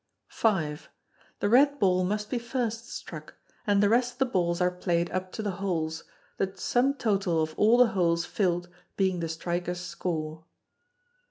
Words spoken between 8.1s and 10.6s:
filled being the striker's score.